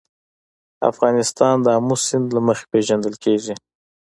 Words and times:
افغانستان 0.91 1.55
د 1.61 1.67
آمو 1.77 1.95
سیند 2.05 2.27
له 2.35 2.41
مخې 2.47 2.65
پېژندل 2.71 3.15
کېږي. 3.23 3.53